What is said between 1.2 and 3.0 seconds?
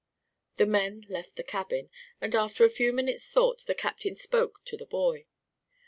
the cabin, and after a few